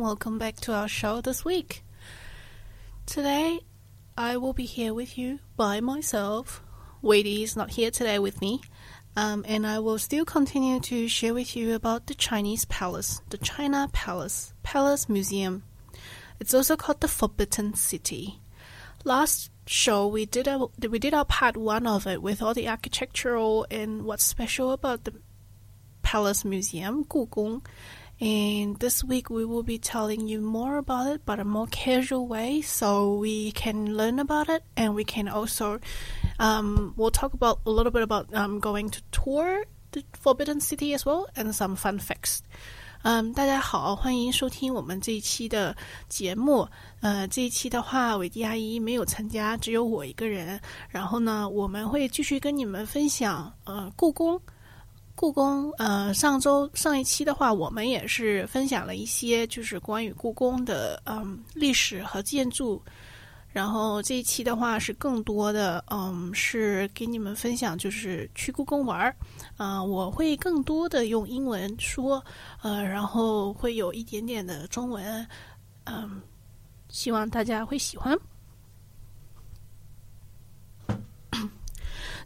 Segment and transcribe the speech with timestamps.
[0.00, 1.84] Welcome back to our show this week.
[3.04, 3.60] Today,
[4.16, 6.62] I will be here with you by myself.
[7.02, 8.62] Wadey is not here today with me,
[9.14, 13.36] um, and I will still continue to share with you about the Chinese Palace, the
[13.36, 15.64] China Palace, Palace Museum.
[16.40, 18.40] It's also called the Forbidden City.
[19.04, 20.48] Last show we did
[20.88, 25.04] we did our part one of it with all the architectural and what's special about
[25.04, 25.12] the
[26.02, 27.60] Palace Museum, 故宫
[28.19, 32.27] and this week we will be telling you more about it, but a more casual
[32.27, 35.79] way, so we can learn about it, and we can also
[36.39, 40.93] um, we'll talk about a little bit about um, going to tour the Forbidden City
[40.93, 42.39] as well, and some fun facts.
[43.07, 45.75] 嗯，大家好，欢迎收听我们这一期的
[46.09, 46.67] 节目。
[47.01, 50.59] 呃，这一期的话，伟迪阿姨没有参加，只有我一个人。
[50.89, 54.41] 然后呢，我们会继续跟你们分享呃故宫。
[55.20, 62.82] 故宫，呃，上周上一期的话，我们也是分享了一些就是关于故宫的嗯历史和建筑。
[63.52, 69.14] 然后这一期的话是更多的，嗯，是给你们分享就是去故宫玩儿。
[69.58, 72.24] 啊，我会更多的用英文说，
[72.62, 75.26] 呃，然后会有一点点的中文，
[75.84, 76.22] 嗯，
[76.88, 78.18] 希望大家会喜欢。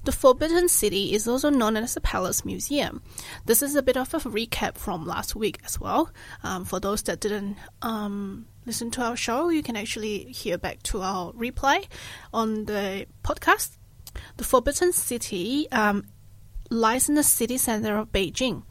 [0.05, 3.03] The Forbidden City is also known as the Palace Museum.
[3.47, 6.11] This is a bit of a recap from last week as well.
[6.43, 10.83] Um, for those that didn't um, listen to our show, you can actually hear back
[10.85, 11.87] to our replay
[12.35, 13.79] on the podcast.
[14.37, 16.05] The Forbidden City um,
[16.71, 18.65] lies in the city center of Beijing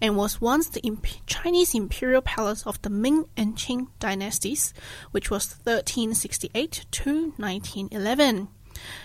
[0.00, 4.72] and was once the imp- Chinese imperial palace of the Ming and Qing dynasties,
[5.10, 8.48] which was 1368 to 1911.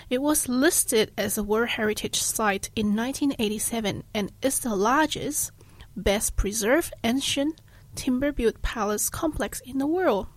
[0.10, 5.52] It was listed as a World Heritage Site in 1987 and is the largest,
[5.96, 7.62] best preserved ancient
[7.96, 10.28] timber built palace complex in the world.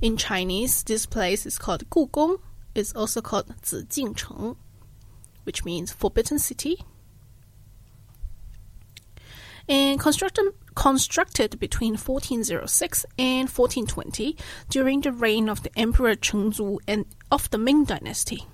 [0.00, 2.40] In Chinese, this place is called Gugong.
[2.74, 4.56] It's also called Zijingcheng,
[5.44, 6.84] which means Forbidden City.
[9.68, 14.36] And constructed constructed between 1406 and 1420
[14.68, 18.46] during the reign of the Emperor Chengzu and of the Ming Dynasty.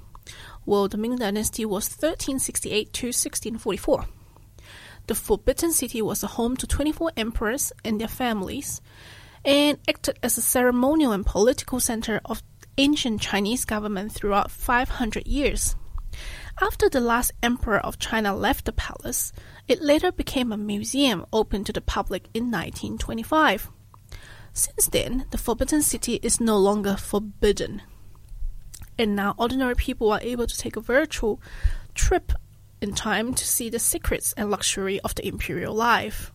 [0.67, 4.05] Well, the Ming Dynasty was 1368 to 1644.
[5.07, 8.83] The Forbidden City was a home to 24 emperors and their families,
[9.45, 12.43] and acted as a ceremonial and political center of
[12.77, 15.75] ancient Chinese government throughout 500 years.
[16.62, 19.34] After the last emperor of China left the palace,
[19.68, 23.70] it later became a museum open to the public in 1925.
[24.54, 27.82] Since then, the Forbidden City is no longer forbidden.
[28.98, 31.40] And now ordinary people are able to take a virtual
[31.96, 32.32] trip
[32.80, 36.32] in time to see the secrets and luxury of the imperial life.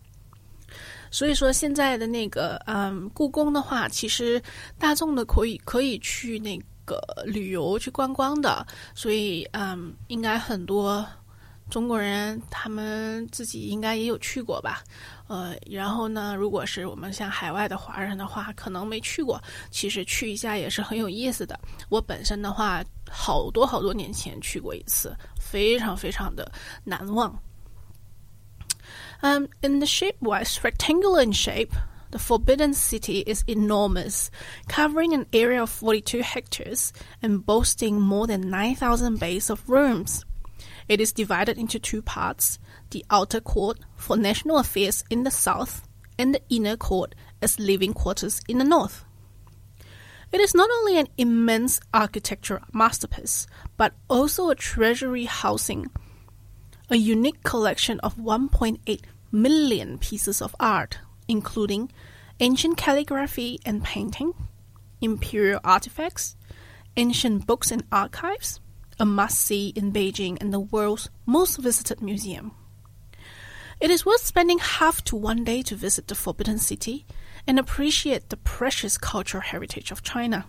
[1.10, 4.42] 所以说，现在的那个嗯，故宫的话，其实
[4.78, 11.05] 大众的可以可以去那 个旅游去观光的，所以嗯，应该很多
[11.69, 14.83] 中国人他们自己应该也有去过吧，
[15.27, 21.59] 呃，然后呢，如果是我们像海外的华人的话，可能没去过，其实去一下也是很有意思的。
[21.89, 26.51] 我本身的话，好多好多年前去过一次，非常非常的
[26.83, 27.33] 难忘。
[29.21, 31.71] Um, in the shape-wise, rectangular in shape,
[32.13, 34.29] the Forbidden City is enormous,
[34.67, 36.93] covering an area of 42 hectares
[37.23, 40.23] and boasting more than 9,000 bays of rooms.
[40.87, 42.59] It is divided into two parts
[42.91, 45.87] the outer court for national affairs in the south,
[46.19, 49.05] and the inner court as living quarters in the north.
[50.31, 55.89] It is not only an immense architectural masterpiece, but also a treasury housing
[56.91, 59.01] a unique collection of 1.8
[59.31, 61.91] million pieces of art, including
[62.39, 64.33] ancient calligraphy and painting,
[65.01, 66.35] imperial artifacts,
[66.97, 68.59] ancient books and archives,
[68.99, 72.51] a must see in Beijing and the world's most visited museum.
[73.79, 77.05] It is worth spending half to one day to visit the Forbidden City,
[77.45, 80.45] and appreciate the precious cultural heritage of China.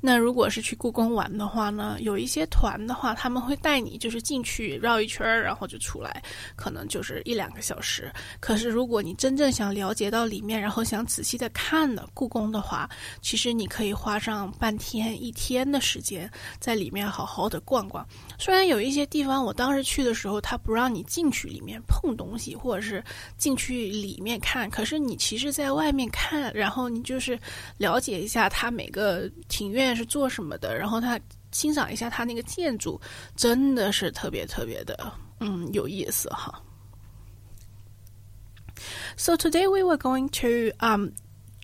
[0.00, 6.22] 那如果是去故宫玩的话呢，有一些团的话，他们会带你就是进去绕一圈，然后就出来，
[6.54, 8.12] 可能就是一两个小时。
[8.40, 12.88] 可是如果你真正想了解到里面，然后想仔细的看的故宫的话，
[13.20, 18.06] 其实你可以花上半天、一天的时间在里面好好的逛逛。
[18.38, 23.02] 虽然有一些地方我当时去的时候，他不让你进去里面碰东西，或者是
[23.36, 27.38] 进去里面看，可是你其实在外面看，然后你就是
[27.78, 29.30] 了解一下它每个。
[29.55, 30.77] 庭院是做什么的？
[30.77, 31.19] 然后他
[31.51, 32.99] 欣赏一下他那个建筑，
[33.35, 36.61] 真的是特别特别的，嗯，有意思哈。
[39.15, 41.11] So today we were going to um,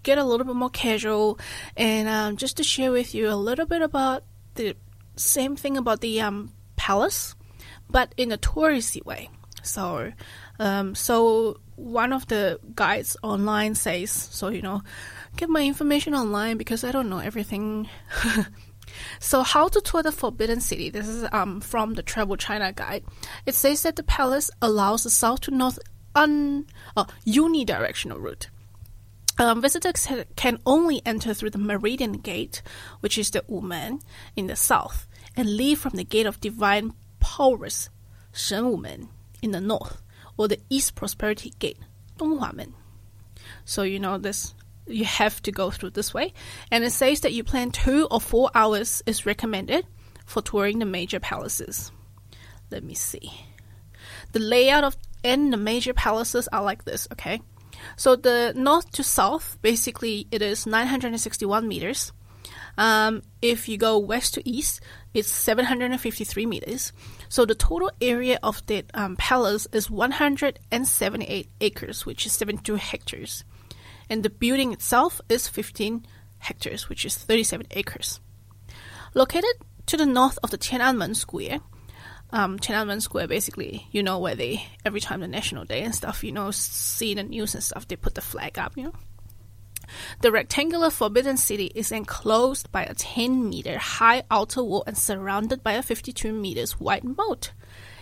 [0.03, 1.39] get a little bit more casual
[1.75, 4.23] and um, just to share with you a little bit about
[4.55, 4.75] the
[5.15, 7.33] same thing about the um, palace,
[7.89, 9.29] but in a touristy way.
[9.63, 10.11] So,
[10.59, 14.81] um, so one of the guides online says, so you know,
[15.36, 17.88] get my information online because I don't know everything.
[19.20, 20.90] so, how to tour the Forbidden City?
[20.90, 23.04] This is um, from the Travel China Guide.
[23.46, 25.78] It says that the palace allows a south to north
[26.14, 28.48] un uh, unidirectional route.
[29.38, 30.06] Um, visitors
[30.36, 32.62] can only enter through the Meridian Gate,
[33.00, 34.02] which is the Wumen,
[34.36, 37.88] in the south, and leave from the Gate of Divine Powers,
[38.32, 39.08] Shen Wumen,
[39.40, 40.02] in the north,
[40.36, 41.78] or the East Prosperity Gate,
[42.18, 42.74] Donghuamen.
[43.64, 44.54] So you know this
[44.86, 46.32] you have to go through this way.
[46.70, 49.86] And it says that you plan two or four hours is recommended
[50.26, 51.92] for touring the major palaces.
[52.70, 53.32] Let me see.
[54.32, 57.40] The layout of and the major palaces are like this, okay?
[57.96, 62.12] So the north to south, basically, it is 961 meters.
[62.78, 64.80] Um, if you go west to east,
[65.14, 66.92] it's 753 meters.
[67.28, 73.44] So the total area of the um, palace is 178 acres, which is 72 hectares
[74.12, 76.04] and the building itself is 15
[76.36, 78.20] hectares, which is 37 acres.
[79.14, 79.54] Located
[79.86, 81.60] to the north of the Tiananmen Square,
[82.28, 86.22] um, Tiananmen Square, basically, you know, where they, every time the National Day and stuff,
[86.22, 88.92] you know, see the news and stuff, they put the flag up, you know.
[90.20, 95.62] The rectangular Forbidden City is enclosed by a 10 meter high outer wall and surrounded
[95.62, 97.52] by a 52 meters wide moat.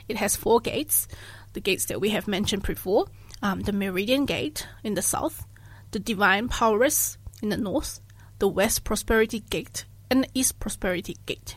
[0.08, 1.06] It has four gates,
[1.52, 3.06] the gates that we have mentioned before
[3.42, 5.46] um, the Meridian Gate in the south,
[5.90, 8.00] the Divine Powers in the north,
[8.38, 11.56] the West Prosperity Gate, and the East Prosperity Gate.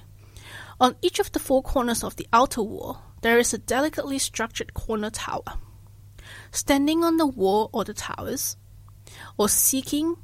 [0.80, 4.74] On each of the four corners of the outer wall, there is a delicately structured
[4.74, 5.44] corner tower.
[6.52, 8.58] Standing on the wall or the towers,
[9.38, 10.18] or seeking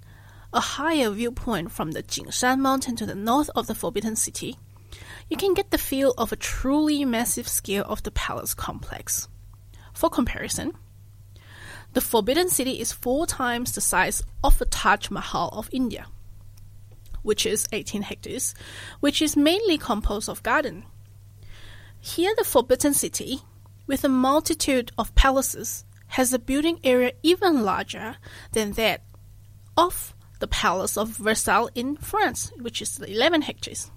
[0.52, 4.58] a higher viewpoint from the Jingshan mountain to the north of the Forbidden City,
[5.30, 9.28] you can get the feel of a truly massive scale of the palace complex.
[9.94, 10.74] For comparison,
[11.94, 16.06] the Forbidden City is four times the size of the Taj Mahal of India,
[17.24, 18.54] which is 18 hectares,
[19.00, 20.86] which is mainly composed of garden.
[22.00, 23.42] Here, the Forbidden City,
[23.88, 28.18] with a multitude of palaces, has a building area even larger
[28.52, 29.02] than that
[29.76, 33.92] of the Palace of Versailles in France, which is 11 hectares.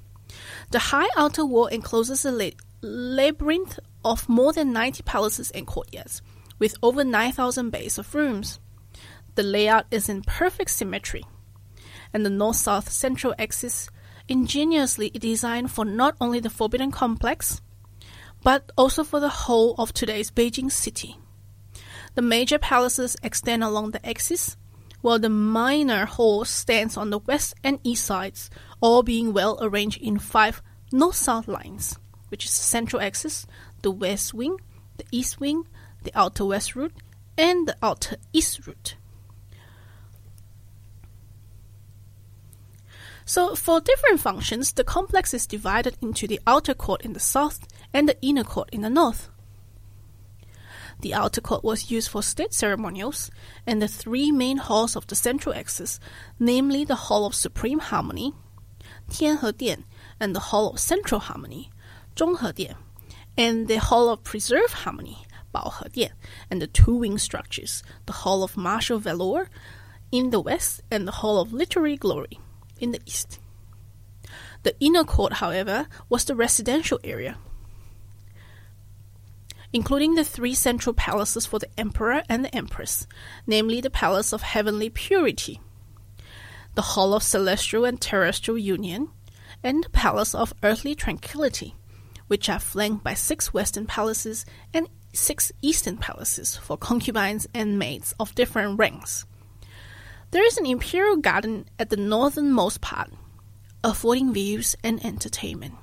[0.71, 2.53] The high outer wall encloses a
[2.83, 6.23] labyrinth of more than 90 palaces and courtyards,
[6.63, 8.61] with over 9,000 bays of rooms.
[9.35, 11.25] The layout is in perfect symmetry,
[12.15, 13.91] and the north south central axis
[14.29, 17.61] ingeniously designed for not only the Forbidden Complex,
[18.45, 21.17] but also for the whole of today's Beijing city.
[22.15, 24.57] The major palaces extend along the axis,
[25.01, 28.51] while the minor halls stands on the west and east sides,
[28.81, 33.49] all being well arranged in five north-south lines, which is the central axis,
[33.83, 34.59] the west wing,
[34.97, 35.67] the east wing,
[36.05, 36.95] the outer west route,
[37.37, 38.97] and the outer east route.
[43.25, 47.67] So, for different functions, the complex is divided into the outer court in the south
[47.95, 49.29] and the inner court in the north.
[51.01, 53.31] The outer court was used for state ceremonials,
[53.67, 55.99] and the three main halls of the central axis,
[56.39, 58.35] namely the Hall of Supreme Harmony,
[59.11, 59.85] Tianhe Dian,
[60.21, 61.71] and the Hall of Central Harmony,
[62.15, 62.77] Zhonghe Dian,
[63.37, 66.11] and the Hall of Preserved Harmony, Baohe
[66.51, 69.49] and the two wing structures, the Hall of Martial Valor
[70.11, 72.39] in the west and the Hall of Literary Glory
[72.79, 73.39] in the east.
[74.63, 77.39] The inner court, however, was the residential area,
[79.73, 83.07] including the three central palaces for the emperor and the empress,
[83.47, 85.61] namely the Palace of Heavenly Purity,
[86.75, 89.09] the Hall of Celestial and Terrestrial Union,
[89.63, 91.75] and the Palace of Earthly Tranquility,
[92.29, 98.15] which are flanked by six western palaces and six eastern palaces for concubines and maids
[98.19, 99.25] of different ranks.
[100.31, 103.11] There is an imperial garden at the northernmost part,
[103.85, 105.75] affording views and entertainment.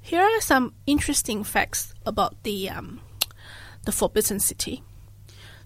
[0.00, 3.00] Here are some interesting facts about the um,
[3.86, 4.82] the Forbidden City.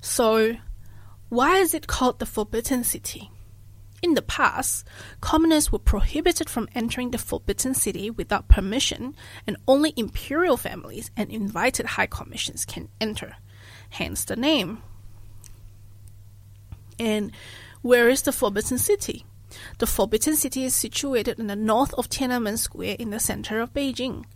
[0.00, 0.54] So,
[1.28, 3.32] why is it called the Forbidden City?
[4.00, 4.86] In the past,
[5.20, 11.30] commoners were prohibited from entering the Forbidden City without permission, and only imperial families and
[11.30, 13.36] invited high commissions can enter.
[13.90, 14.82] Hence the name.
[16.98, 17.32] And
[17.82, 19.24] where is the Forbidden City?
[19.78, 23.72] The Forbidden City is situated in the north of Tiananmen Square in the center of
[23.72, 24.26] Beijing.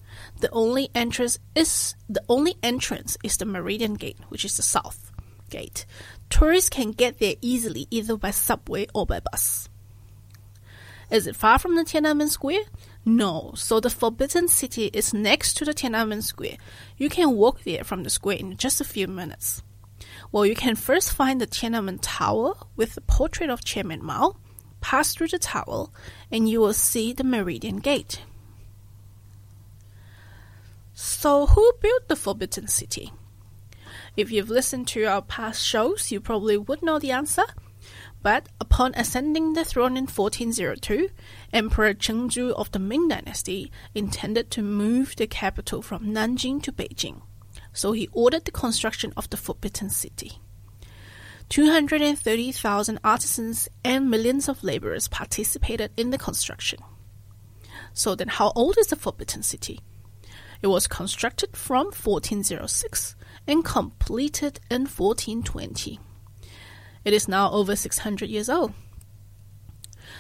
[0.40, 5.12] The only entrance is the only entrance is the Meridian Gate, which is the south
[5.50, 5.85] gate.
[6.33, 9.69] Tourists can get there easily either by subway or by bus.
[11.11, 12.62] Is it far from the Tiananmen Square?
[13.05, 13.53] No.
[13.55, 16.57] So the Forbidden City is next to the Tiananmen Square.
[16.97, 19.62] You can walk there from the square in just a few minutes.
[20.33, 24.37] Well, you can first find the Tiananmen Tower with the portrait of Chairman Mao
[24.81, 25.89] pass through the tower,
[26.31, 28.23] and you will see the Meridian Gate.
[30.95, 33.12] So, who built the Forbidden City?
[34.16, 37.45] If you've listened to our past shows, you probably would know the answer.
[38.23, 41.09] But upon ascending the throne in 1402,
[41.52, 47.23] Emperor Chengzu of the Ming Dynasty intended to move the capital from Nanjing to Beijing.
[47.73, 50.40] So he ordered the construction of the Forbidden City.
[51.49, 56.78] 230,000 artisans and millions of laborers participated in the construction.
[57.92, 59.81] So then, how old is the Forbidden City?
[60.62, 65.99] It was constructed from 1406 and completed in 1420.
[67.04, 68.72] It is now over 600 years old.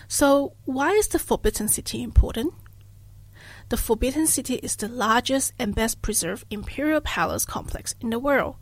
[0.08, 2.54] So, why is the Forbidden City important?
[3.68, 8.56] The Forbidden City is the largest and best preserved imperial palace complex in the world,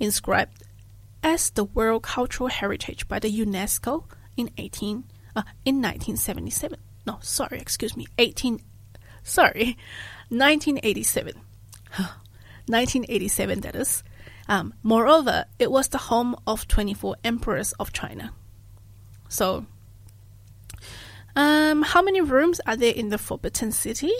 [0.00, 0.64] inscribed
[1.22, 4.04] as the World Cultural Heritage by the UNESCO
[4.36, 5.04] in 18
[5.36, 6.78] uh, in 1977.
[7.06, 8.60] No, sorry, excuse me, 18
[9.22, 9.76] sorry,
[10.28, 11.34] 1987.
[12.66, 14.02] 1987 that is.
[14.48, 18.32] Um, moreover, it was the home of 24 emperors of China.
[19.28, 19.66] So,
[21.34, 24.12] um, how many rooms are there in the Forbidden City?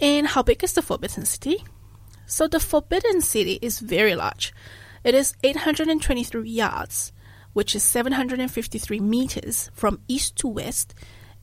[0.00, 1.64] And how big is the Forbidden City?
[2.26, 4.52] So, the Forbidden City is very large.
[5.02, 7.12] It is 823 yards,
[7.54, 10.94] which is 753 meters from east to west,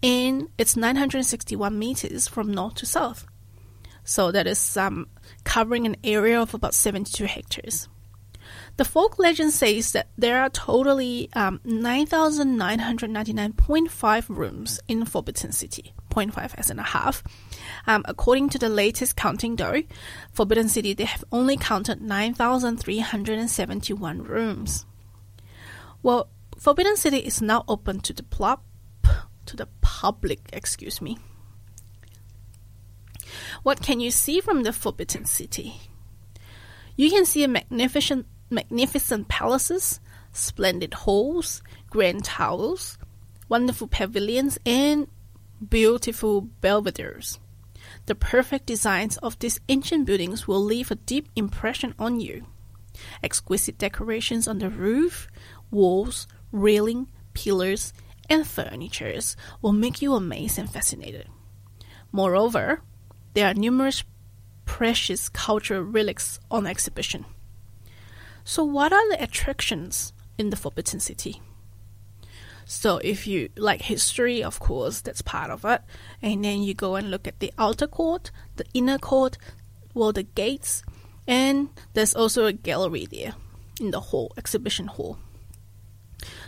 [0.04, 3.26] and it's 961 meters from north to south.
[4.04, 5.08] So that is um,
[5.48, 7.88] covering an area of about 72 hectares.
[8.76, 16.54] The folk legend says that there are totally um, 9,999.5 rooms in Forbidden City, 0.5
[16.58, 17.24] as in a half.
[17.88, 19.82] Um, according to the latest counting, though,
[20.34, 24.86] Forbidden City they have only counted 9,371 rooms.
[26.04, 28.66] Well, Forbidden City is now open to the plop,
[29.46, 30.42] to the public.
[30.52, 31.18] Excuse me.
[33.64, 35.82] What can you see from the Forbidden City?
[36.96, 40.00] You can see magnificent, magnificent palaces,
[40.32, 42.98] splendid halls, grand towers,
[43.50, 45.08] wonderful pavilions, and
[45.70, 47.40] beautiful belvederes.
[48.06, 52.46] The perfect designs of these ancient buildings will leave a deep impression on you.
[53.22, 55.28] Exquisite decorations on the roof,
[55.72, 57.94] walls, railing, pillars,
[58.30, 61.28] and furnitures will make you amazed and fascinated.
[62.12, 62.82] Moreover,
[63.38, 64.04] there are numerous
[64.66, 67.24] precious cultural relics on exhibition.
[68.44, 71.40] So, what are the attractions in the Forbidden City?
[72.66, 75.84] So, if you like history, of course, that's part of it.
[76.20, 79.38] And then you go and look at the outer court, the inner court,
[79.94, 80.82] well, the gates,
[81.28, 83.36] and there's also a gallery there
[83.80, 85.20] in the hall, exhibition hall.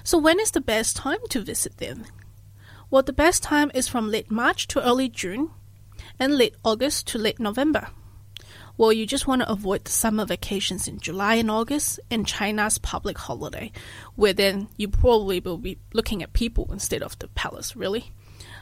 [0.04, 2.06] So, when is the best time to visit them?
[2.90, 5.52] Well, the best time is from late March to early June
[6.20, 7.88] and late August to late November.
[8.78, 12.78] Well, you just want to avoid the summer vacations in July and August and China's
[12.78, 13.74] public holiday,
[14.16, 18.12] where then you probably will be looking at people instead of the palace, really.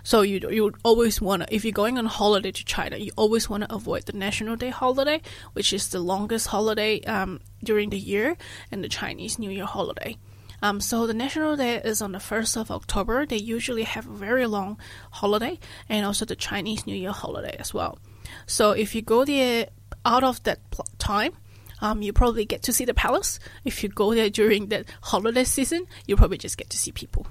[0.03, 3.49] So you you always want to, if you're going on holiday to China, you always
[3.49, 5.21] want to avoid the National Day holiday,
[5.53, 8.37] which is the longest holiday um, during the year,
[8.71, 10.17] and the Chinese New Year holiday.
[10.61, 13.25] Um, so the National Day is on the 1st of October.
[13.25, 14.79] They usually have a very long
[15.11, 17.99] holiday and also the Chinese New Year holiday as well.
[18.45, 19.67] So if you go there
[20.05, 20.59] out of that
[20.97, 21.33] time,
[21.81, 23.39] um, you probably get to see the palace.
[23.63, 27.27] If you go there during the holiday season, you probably just get to see people.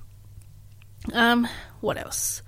[1.12, 1.48] Um,
[1.80, 2.42] what else?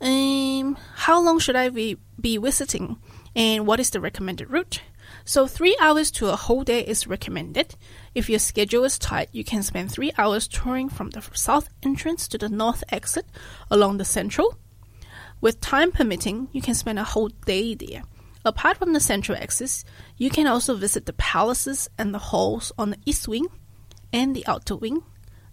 [0.00, 2.96] Um, how long should I be, be visiting?
[3.34, 4.80] And what is the recommended route?
[5.28, 7.74] So, three hours to a whole day is recommended.
[8.14, 12.28] If your schedule is tight, you can spend three hours touring from the south entrance
[12.28, 13.26] to the north exit
[13.68, 14.56] along the central.
[15.40, 18.04] With time permitting, you can spend a whole day there.
[18.44, 19.84] Apart from the central axis,
[20.16, 23.48] you can also visit the palaces and the halls on the east wing
[24.12, 25.02] and the outer wing,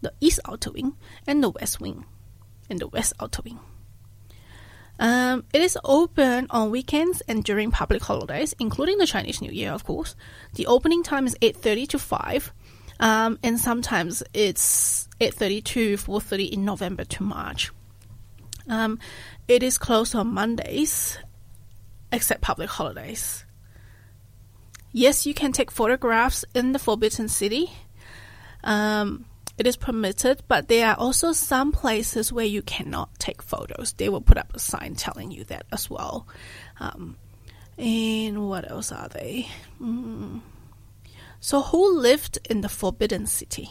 [0.01, 2.05] the east outer wing, and the west wing,
[2.69, 3.59] and the west outer wing.
[4.99, 9.71] Um, it is open on weekends and during public holidays, including the Chinese New Year,
[9.71, 10.15] of course.
[10.53, 12.53] The opening time is 8.30 to 5,
[12.99, 17.71] um, and sometimes it's 8.30 to 4.30 in November to March.
[18.69, 18.99] Um,
[19.47, 21.17] it is closed on Mondays
[22.11, 23.43] except public holidays.
[24.91, 27.71] Yes, you can take photographs in the Forbidden City.
[28.63, 29.25] Um,
[29.57, 33.93] it is permitted, but there are also some places where you cannot take photos.
[33.93, 36.27] They will put up a sign telling you that as well.
[36.79, 37.17] Um,
[37.77, 39.47] and what else are they?
[39.81, 40.41] Mm.
[41.39, 43.69] So, who lived in the Forbidden City?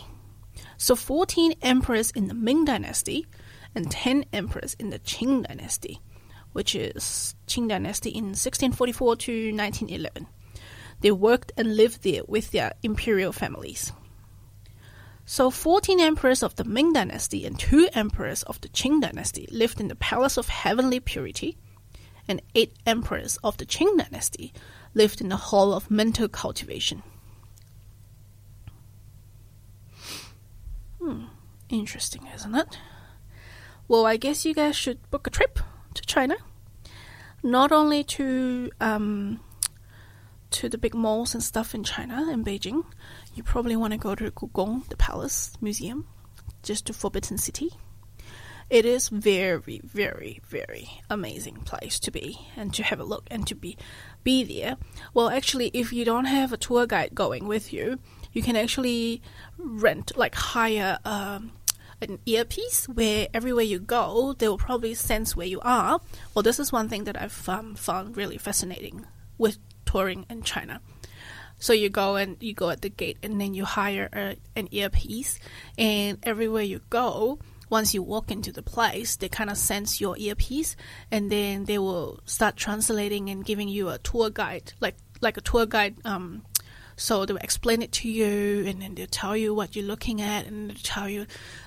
[0.77, 3.27] So, 14 emperors in the Ming Dynasty
[3.75, 6.01] and 10 emperors in the Qing Dynasty
[6.53, 10.27] which is Qing Dynasty in 1644 to 1911.
[11.01, 13.93] They worked and lived there with their imperial families.
[15.25, 19.81] So, 14 emperors of the Ming Dynasty and 2 emperors of the Qing Dynasty lived
[19.81, 21.57] in the Palace of Heavenly Purity,
[22.27, 24.53] and 8 emperors of the Qing Dynasty
[24.95, 27.03] lived in the Hall of Mental Cultivation.
[31.01, 31.25] Hmm,
[31.69, 32.79] interesting, isn't it?
[33.89, 35.59] Well, I guess you guys should book a trip
[35.95, 36.37] to China,
[37.43, 39.41] not only to um,
[40.51, 42.85] to the big malls and stuff in China and Beijing.
[43.35, 46.07] You probably want to go to Gugong, the palace museum,
[46.63, 47.71] just to Forbidden City.
[48.69, 53.47] It is very, very, very amazing place to be and to have a look and
[53.47, 53.77] to be
[54.25, 54.77] be there.
[55.13, 57.99] Well, actually, if you don't have a tour guide going with you,
[58.33, 59.23] you can actually
[59.59, 60.99] rent, like hire.
[61.05, 61.53] Um,
[62.01, 66.01] an earpiece where everywhere you go, they will probably sense where you are.
[66.35, 69.07] Well, this is one thing that I've um, found really fascinating
[69.39, 70.81] with touring in China.
[71.63, 74.67] So you go and you go at the gate, and then you hire a, an
[74.73, 75.39] earpiece,
[75.79, 77.39] and everywhere you go,
[77.71, 80.75] once you walk into the place, they kind of sense your earpiece,
[81.13, 85.41] and then they will start translating and giving you a tour guide, like like a
[85.41, 86.43] tour guide um,
[86.97, 90.47] so they'll explain it to you, and then they'll tell you what you're looking at,
[90.47, 91.27] and they'll tell you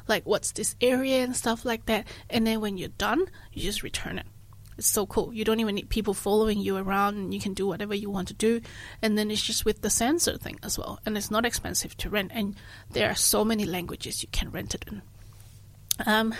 [0.09, 2.05] like what's this area and stuff like that.
[2.29, 4.25] And then when you're done, you just return it.
[4.77, 5.33] It's so cool.
[5.33, 8.27] You don't even need people following you around, and you can do whatever you want
[8.29, 8.61] to do.
[9.01, 12.09] And then it's just with the sensor thing as well, and it's not expensive to
[12.09, 12.31] rent.
[12.33, 12.55] And
[12.91, 15.01] there are so many languages you can rent it in.
[16.05, 16.35] Um,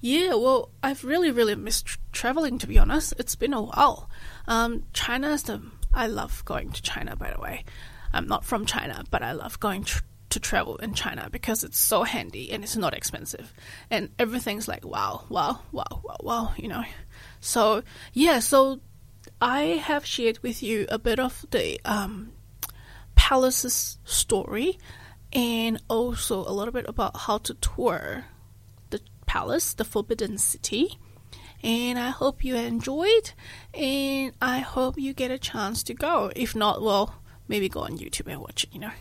[0.00, 2.58] yeah, well, I've really, really missed tra- traveling.
[2.58, 4.10] To be honest, it's been a while.
[4.46, 5.62] Um, China is the
[5.92, 7.16] I love going to China.
[7.16, 7.64] By the way,
[8.12, 9.84] I'm not from China, but I love going
[10.30, 13.52] to travel in China because it's so handy and it's not expensive.
[13.90, 16.84] And everything's like wow, wow, wow, wow, wow, you know.
[17.40, 18.80] So, yeah, so
[19.40, 22.32] I have shared with you a bit of the um,
[23.14, 24.78] palace's story
[25.32, 28.24] and also a little bit about how to tour
[28.90, 30.98] the palace, the Forbidden City.
[31.62, 33.32] And I hope you enjoyed,
[33.74, 36.30] and I hope you get a chance to go.
[36.36, 37.16] If not, well,
[37.48, 38.92] maybe go on YouTube and watch it, you know.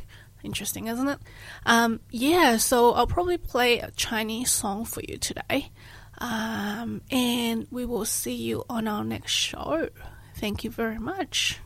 [0.47, 1.19] Interesting, isn't it?
[1.65, 5.71] Um, yeah, so I'll probably play a Chinese song for you today.
[6.19, 9.89] Um, and we will see you on our next show.
[10.37, 11.59] Thank you very much.